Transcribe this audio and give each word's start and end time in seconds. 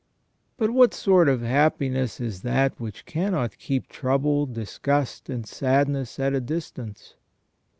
But 0.57 0.71
what 0.71 0.95
sort 0.95 1.29
of 1.29 1.41
happiness 1.43 2.19
is 2.19 2.41
that 2.41 2.79
which 2.79 3.05
cannot 3.05 3.59
keep 3.59 3.87
trouble, 3.87 4.47
disgust, 4.47 5.29
and 5.29 5.45
sadness 5.47 6.17
at 6.17 6.33
a 6.33 6.41
distance? 6.41 7.13